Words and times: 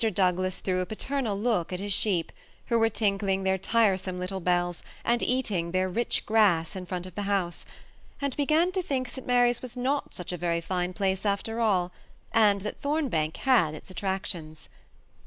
Douglas 0.01 0.57
threw 0.57 0.79
a 0.79 0.85
paternal 0.87 1.39
look 1.39 1.71
at 1.71 1.79
his 1.79 1.93
sheep, 1.93 2.31
who 2.69 2.79
were 2.79 2.89
tinkling 2.89 3.43
tfieir 3.43 3.59
tiresome 3.61 4.17
little 4.17 4.39
bells, 4.39 4.81
and 5.05 5.21
eating 5.21 5.69
their 5.69 5.87
rich 5.87 6.25
grass 6.25 6.75
in 6.75 6.87
front 6.87 7.05
of 7.05 7.13
the 7.13 7.21
4iouse, 7.21 7.65
and 8.19 8.35
began 8.35 8.71
to 8.71 8.81
think 8.81 9.07
St 9.07 9.27
Mary's 9.27 9.61
was 9.61 9.77
not 9.77 10.15
such 10.15 10.31
a 10.31 10.37
very 10.37 10.59
fine 10.59 10.93
place 10.93 11.23
after 11.23 11.59
all, 11.59 11.91
and 12.33 12.61
that 12.61 12.81
Thombank 12.81 13.37
had 13.37 13.75
its 13.75 13.91
attractions. 13.91 14.69